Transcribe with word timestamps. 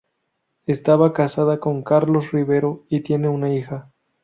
Estaba 0.65 1.13
casada 1.13 1.59
con 1.59 1.83
Carlos 1.83 2.31
Rivero 2.31 2.83
y 2.89 3.01
tiene 3.01 3.29
una 3.29 3.53
hija. 3.53 3.91